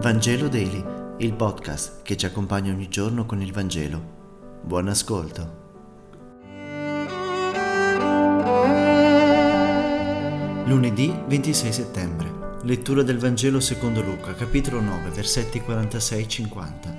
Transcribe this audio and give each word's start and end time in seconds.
Vangelo 0.00 0.46
Daily, 0.46 0.84
il 1.18 1.32
podcast 1.34 2.02
che 2.02 2.16
ci 2.16 2.24
accompagna 2.24 2.72
ogni 2.72 2.88
giorno 2.88 3.26
con 3.26 3.42
il 3.42 3.52
Vangelo. 3.52 4.60
Buon 4.62 4.86
ascolto. 4.86 5.66
Lunedì 10.66 11.12
26 11.26 11.72
settembre. 11.72 12.60
Lettura 12.62 13.02
del 13.02 13.18
Vangelo 13.18 13.58
secondo 13.58 14.00
Luca, 14.00 14.34
capitolo 14.34 14.80
9, 14.80 15.10
versetti 15.10 15.58
46-50. 15.58 16.96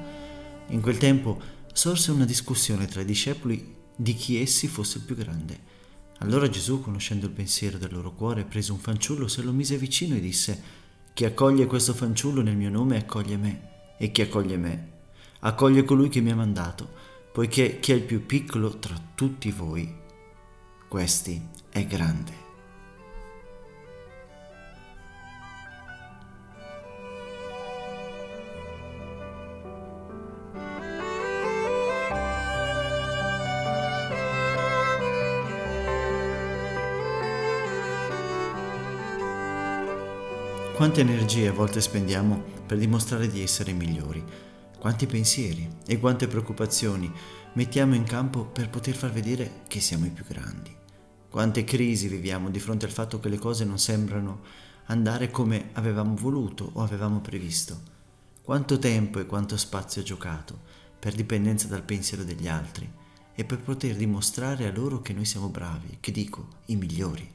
In 0.71 0.81
quel 0.81 0.97
tempo 0.97 1.39
sorse 1.71 2.11
una 2.11 2.25
discussione 2.25 2.86
tra 2.86 3.00
i 3.00 3.05
discepoli 3.05 3.77
di 3.95 4.13
chi 4.13 4.41
essi 4.41 4.68
fosse 4.68 4.97
il 4.97 5.05
più 5.05 5.16
grande. 5.16 5.57
Allora 6.18 6.50
Gesù, 6.50 6.81
conoscendo 6.81 7.27
il 7.27 7.31
pensiero 7.31 7.77
del 7.77 7.93
loro 7.93 8.13
cuore, 8.13 8.43
prese 8.43 8.73
un 8.73 8.79
fanciullo, 8.79 9.29
se 9.29 9.41
lo 9.41 9.54
mise 9.54 9.77
vicino 9.77 10.16
e 10.16 10.20
disse 10.20 10.79
chi 11.20 11.25
accoglie 11.25 11.65
questo 11.65 11.93
fanciullo 11.93 12.41
nel 12.41 12.55
mio 12.55 12.70
nome 12.70 12.95
accoglie 12.95 13.36
me, 13.36 13.95
e 13.97 14.09
chi 14.09 14.21
accoglie 14.21 14.55
me 14.55 14.91
accoglie 15.39 15.83
colui 15.83 16.07
che 16.07 16.21
mi 16.21 16.32
ha 16.32 16.36
mandato, 16.37 16.87
poiché 17.33 17.82
chi 17.82 17.91
è 17.91 17.96
il 17.96 18.04
più 18.04 18.25
piccolo 18.25 18.79
tra 18.79 18.96
tutti 19.15 19.51
voi, 19.51 19.93
questi 20.87 21.46
è 21.69 21.86
grande. 21.86 22.49
Quante 40.80 41.02
energie 41.02 41.50
a 41.50 41.52
volte 41.52 41.81
spendiamo 41.81 42.42
per 42.66 42.78
dimostrare 42.78 43.28
di 43.28 43.42
essere 43.42 43.73
migliori, 43.73 44.23
quanti 44.80 45.08
pensieri 45.08 45.67
e 45.86 46.00
quante 46.00 46.25
preoccupazioni 46.30 47.11
mettiamo 47.55 47.95
in 47.95 48.05
campo 48.05 48.45
per 48.45 48.69
poter 48.69 48.95
far 48.95 49.11
vedere 49.11 49.63
che 49.67 49.81
siamo 49.81 50.05
i 50.05 50.09
più 50.09 50.23
grandi. 50.25 50.73
Quante 51.30 51.66
crisi 51.66 52.07
viviamo 52.07 52.50
di 52.50 52.61
fronte 52.61 52.85
al 52.85 52.94
fatto 52.94 53.19
che 53.19 53.27
le 53.27 53.38
cose 53.38 53.66
non 53.66 53.77
sembrano 53.77 54.39
andare 54.85 55.30
come 55.30 55.72
avevamo 55.73 56.16
voluto 56.16 56.69
o 56.72 56.81
avevamo 56.81 57.19
previsto. 57.19 57.77
Quanto 58.41 58.80
tempo 58.80 59.19
e 59.19 59.25
quanto 59.25 59.57
spazio 59.57 60.02
giocato 60.02 60.61
per 60.97 61.13
dipendenza 61.13 61.67
dal 61.67 61.83
pensiero 61.83 62.23
degli 62.23 62.47
altri 62.47 62.89
e 63.35 63.44
per 63.44 63.59
poter 63.59 63.97
dimostrare 63.97 64.66
a 64.66 64.72
loro 64.72 65.02
che 65.02 65.11
noi 65.11 65.25
siamo 65.25 65.50
bravi, 65.50 65.97
che 66.00 66.13
dico, 66.13 66.47
i 66.67 66.77
migliori. 66.77 67.30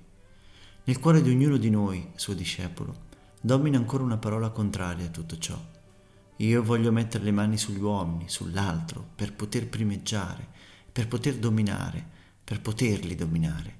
Nel 0.84 0.98
cuore 0.98 1.20
di 1.20 1.28
ognuno 1.28 1.59
di 1.59 1.69
noi, 1.69 2.09
suo 2.15 2.33
discepolo, 2.33 3.12
domina 3.45 3.77
ancora 3.77 4.03
una 4.03 4.17
parola 4.17 4.48
contraria 4.48 5.05
a 5.05 5.11
tutto 5.11 5.37
ciò. 5.37 5.62
Io 6.37 6.62
voglio 6.62 6.91
mettere 6.91 7.25
le 7.25 7.31
mani 7.31 7.59
sugli 7.59 7.78
uomini, 7.78 8.27
sull'altro, 8.27 9.06
per 9.14 9.34
poter 9.34 9.69
primeggiare, 9.69 10.48
per 10.91 11.09
poter 11.09 11.37
dominare, 11.37 12.03
per 12.42 12.62
poterli 12.62 13.15
dominare. 13.15 13.77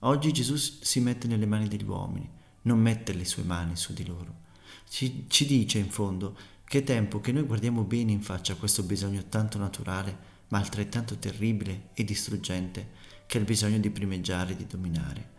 Oggi 0.00 0.32
Gesù 0.32 0.56
si 0.56 0.98
mette 0.98 1.28
nelle 1.28 1.46
mani 1.46 1.68
degli 1.68 1.84
uomini, 1.84 2.28
non 2.62 2.80
mette 2.80 3.12
le 3.12 3.24
sue 3.24 3.44
mani 3.44 3.76
su 3.76 3.92
di 3.92 4.04
loro. 4.04 4.46
Ci, 4.88 5.26
ci 5.28 5.46
dice 5.46 5.78
in 5.78 5.90
fondo 5.90 6.36
che 6.64 6.78
è 6.78 6.82
tempo 6.82 7.20
che 7.20 7.30
noi 7.30 7.44
guardiamo 7.44 7.84
bene 7.84 8.10
in 8.10 8.20
faccia 8.20 8.56
questo 8.56 8.82
bisogno 8.82 9.26
tanto 9.28 9.58
naturale, 9.58 10.18
ma 10.48 10.58
altrettanto 10.58 11.18
terribile 11.18 11.90
e 11.94 12.02
distruggente, 12.02 12.88
che 13.26 13.38
è 13.38 13.40
il 13.40 13.46
bisogno 13.46 13.78
di 13.78 13.90
primeggiare 13.90 14.54
e 14.54 14.56
di 14.56 14.66
dominare. 14.66 15.36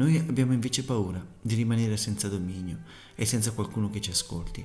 Noi 0.00 0.16
abbiamo 0.16 0.54
invece 0.54 0.82
paura 0.82 1.22
di 1.42 1.54
rimanere 1.54 1.98
senza 1.98 2.26
dominio 2.26 2.84
e 3.14 3.26
senza 3.26 3.52
qualcuno 3.52 3.90
che 3.90 4.00
ci 4.00 4.08
ascolti. 4.08 4.64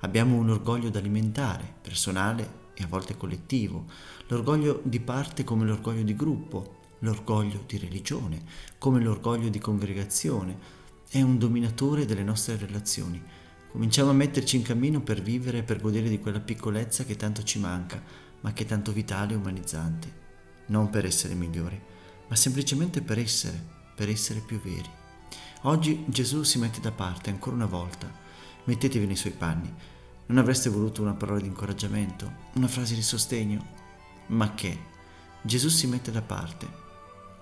Abbiamo 0.00 0.36
un 0.36 0.50
orgoglio 0.50 0.90
da 0.90 0.98
alimentare, 0.98 1.76
personale 1.80 2.72
e 2.74 2.82
a 2.82 2.86
volte 2.86 3.16
collettivo, 3.16 3.86
l'orgoglio 4.28 4.82
di 4.84 5.00
parte 5.00 5.42
come 5.42 5.64
l'orgoglio 5.64 6.02
di 6.02 6.14
gruppo, 6.14 6.80
l'orgoglio 6.98 7.64
di 7.66 7.78
religione 7.78 8.42
come 8.76 9.00
l'orgoglio 9.00 9.48
di 9.48 9.58
congregazione. 9.58 10.58
È 11.08 11.22
un 11.22 11.38
dominatore 11.38 12.04
delle 12.04 12.22
nostre 12.22 12.58
relazioni. 12.58 13.22
Cominciamo 13.70 14.10
a 14.10 14.12
metterci 14.12 14.56
in 14.56 14.62
cammino 14.64 15.00
per 15.00 15.22
vivere 15.22 15.58
e 15.58 15.62
per 15.62 15.80
godere 15.80 16.10
di 16.10 16.20
quella 16.20 16.40
piccolezza 16.40 17.04
che 17.04 17.16
tanto 17.16 17.42
ci 17.42 17.58
manca, 17.58 18.02
ma 18.42 18.52
che 18.52 18.64
è 18.64 18.66
tanto 18.66 18.92
vitale 18.92 19.32
e 19.32 19.36
umanizzante. 19.36 20.12
Non 20.66 20.90
per 20.90 21.06
essere 21.06 21.32
migliori, 21.32 21.80
ma 22.28 22.36
semplicemente 22.36 23.00
per 23.00 23.18
essere 23.18 23.73
per 23.94 24.08
essere 24.08 24.40
più 24.40 24.60
veri. 24.60 24.90
Oggi 25.62 26.04
Gesù 26.06 26.42
si 26.42 26.58
mette 26.58 26.80
da 26.80 26.90
parte 26.90 27.30
ancora 27.30 27.56
una 27.56 27.66
volta. 27.66 28.10
Mettetevi 28.64 29.06
nei 29.06 29.16
suoi 29.16 29.32
panni. 29.32 29.72
Non 30.26 30.38
avreste 30.38 30.70
voluto 30.70 31.02
una 31.02 31.14
parola 31.14 31.40
di 31.40 31.46
incoraggiamento, 31.46 32.30
una 32.54 32.68
frase 32.68 32.94
di 32.94 33.02
sostegno? 33.02 33.64
Ma 34.26 34.54
che? 34.54 34.92
Gesù 35.42 35.68
si 35.68 35.86
mette 35.86 36.10
da 36.10 36.22
parte 36.22 36.66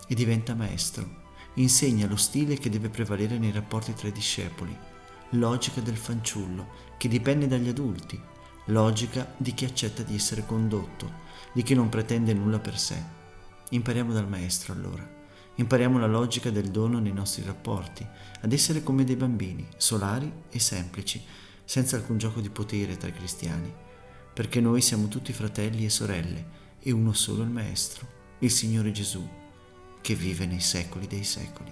e 0.06 0.14
diventa 0.14 0.54
maestro. 0.54 1.20
Insegna 1.54 2.06
lo 2.06 2.16
stile 2.16 2.56
che 2.56 2.70
deve 2.70 2.88
prevalere 2.88 3.38
nei 3.38 3.52
rapporti 3.52 3.94
tra 3.94 4.08
i 4.08 4.12
discepoli. 4.12 4.76
Logica 5.30 5.80
del 5.80 5.96
fanciullo, 5.96 6.68
che 6.98 7.08
dipende 7.08 7.46
dagli 7.46 7.68
adulti. 7.68 8.20
Logica 8.66 9.32
di 9.36 9.54
chi 9.54 9.64
accetta 9.64 10.02
di 10.02 10.14
essere 10.14 10.46
condotto, 10.46 11.20
di 11.52 11.62
chi 11.62 11.74
non 11.74 11.88
pretende 11.88 12.32
nulla 12.34 12.58
per 12.58 12.78
sé. 12.78 13.02
Impariamo 13.70 14.12
dal 14.12 14.28
maestro 14.28 14.72
allora. 14.72 15.21
Impariamo 15.54 15.98
la 15.98 16.06
logica 16.06 16.50
del 16.50 16.70
dono 16.70 16.98
nei 16.98 17.12
nostri 17.12 17.42
rapporti, 17.42 18.06
ad 18.40 18.52
essere 18.52 18.82
come 18.82 19.04
dei 19.04 19.16
bambini, 19.16 19.66
solari 19.76 20.30
e 20.50 20.58
semplici, 20.58 21.22
senza 21.64 21.96
alcun 21.96 22.18
gioco 22.18 22.40
di 22.40 22.50
potere 22.50 22.96
tra 22.96 23.08
i 23.08 23.12
cristiani, 23.12 23.72
perché 24.32 24.60
noi 24.60 24.80
siamo 24.80 25.08
tutti 25.08 25.32
fratelli 25.32 25.84
e 25.84 25.90
sorelle 25.90 26.60
e 26.80 26.90
uno 26.90 27.12
solo 27.12 27.42
il 27.42 27.50
Maestro, 27.50 28.06
il 28.38 28.50
Signore 28.50 28.92
Gesù, 28.92 29.26
che 30.00 30.14
vive 30.14 30.46
nei 30.46 30.60
secoli 30.60 31.06
dei 31.06 31.24
secoli. 31.24 31.70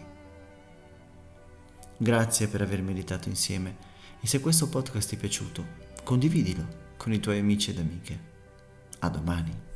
Grazie 1.96 2.48
per 2.48 2.62
aver 2.62 2.82
meditato 2.82 3.28
insieme 3.28 3.76
e 4.20 4.26
se 4.26 4.40
questo 4.40 4.68
podcast 4.68 5.08
ti 5.08 5.16
è 5.16 5.18
piaciuto, 5.18 5.66
condividilo 6.04 6.92
con 6.96 7.12
i 7.12 7.20
tuoi 7.20 7.38
amici 7.38 7.70
ed 7.70 7.78
amiche. 7.78 8.28
A 9.00 9.08
domani. 9.08 9.68